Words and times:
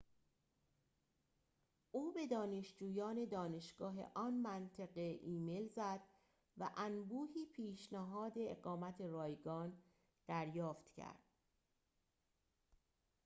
او 1.91 2.13
به 2.13 2.27
دانشجویان 2.27 3.25
دانشگاه 3.25 3.95
آن 4.15 4.33
منطقه 4.33 5.19
ایمیل 5.21 5.67
زد 5.67 6.01
و 6.57 6.69
انبوهی 6.77 7.45
پیشنهاد 7.45 8.33
اقامت 8.35 9.01
رایگان 9.01 9.73
دریافت 10.27 10.91
کرد 10.93 11.25